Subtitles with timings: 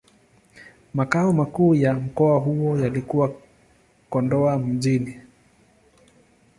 [0.93, 3.31] Makao makuu ya mkoa huo yalikuwa
[4.09, 5.17] Kondoa Mjini.